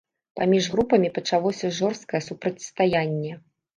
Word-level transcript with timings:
Паміж 0.39 0.69
групамі 0.75 1.11
пачалося 1.17 1.71
жорсткае 1.81 2.21
супрацьстаянне. 2.29 3.37